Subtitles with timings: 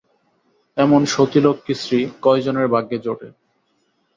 [0.77, 3.29] এমন সতীলক্ষ্মী স্ত্রী কয়জনের ভাগ্যে জোটে?